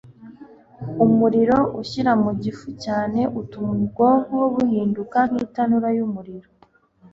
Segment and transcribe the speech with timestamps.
[1.05, 6.49] umuriro ushyira mu gifu cyawe utuma ubwonko buhinduka nk'itanura ry'umuriro